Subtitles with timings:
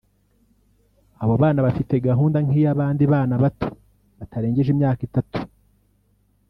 [1.21, 3.67] Abo bana bafite gahunda nk’iy’abandi bana bato
[4.17, 5.37] batarengeje imyaka itatu